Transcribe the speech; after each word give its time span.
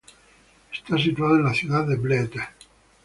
Está 0.73 0.97
situado 0.97 1.35
en 1.35 1.43
la 1.43 1.53
ciudad 1.53 1.85
de 1.87 1.95
Bled. 1.95 2.31